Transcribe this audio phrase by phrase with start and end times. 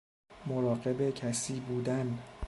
[0.45, 2.19] مراقب کسی بودن